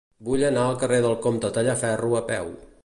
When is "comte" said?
1.27-1.53